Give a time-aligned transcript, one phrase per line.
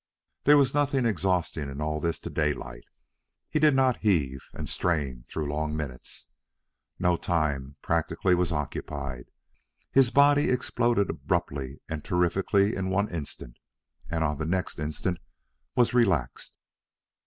[0.45, 2.85] There was nothing exhausting in all this to Daylight.
[3.51, 6.25] He did not heave and strain through long minutes.
[6.97, 9.25] No time, practically, was occupied.
[9.91, 13.57] His body exploded abruptly and terrifically in one instant,
[14.09, 15.19] and on the next instant
[15.75, 16.57] was relaxed.